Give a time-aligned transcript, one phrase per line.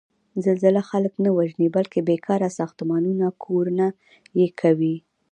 [0.45, 3.87] زلزله خلک نه وژني، بلکې بېکاره ساختمانونه کورنه
[4.39, 4.95] یې کوي.